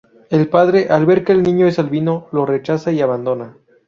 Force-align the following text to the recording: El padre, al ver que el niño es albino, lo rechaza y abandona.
El 0.31 0.49
padre, 0.49 0.87
al 0.89 1.05
ver 1.05 1.23
que 1.23 1.31
el 1.31 1.43
niño 1.43 1.67
es 1.67 1.77
albino, 1.77 2.27
lo 2.31 2.43
rechaza 2.47 2.91
y 2.91 3.01
abandona. 3.01 3.55